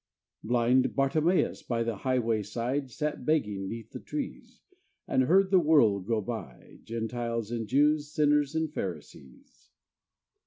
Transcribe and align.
Blind 0.43 0.95
Bartimeus, 0.95 1.61
by 1.61 1.83
the 1.83 1.97
highway 1.97 2.41
side, 2.41 2.89
Sat 2.89 3.23
begging 3.23 3.69
'neath 3.69 3.91
the 3.91 3.99
trees, 3.99 4.59
And 5.07 5.25
heard 5.25 5.51
the 5.51 5.59
world 5.59 6.07
go 6.07 6.21
by, 6.21 6.79
Gentiles 6.83 7.51
and 7.51 7.67
Jews, 7.67 8.11
Sinners 8.11 8.55
and 8.55 8.73
Pharisees. 8.73 9.69